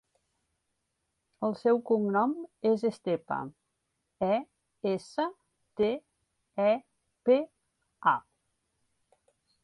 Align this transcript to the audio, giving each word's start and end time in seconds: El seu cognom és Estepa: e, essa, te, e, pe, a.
El 1.47 1.51
seu 1.57 1.79
cognom 1.89 2.31
és 2.69 2.85
Estepa: 2.89 3.37
e, 4.27 4.39
essa, 4.93 5.25
te, 5.81 5.91
e, 6.65 6.71
pe, 7.29 7.37
a. 8.13 8.15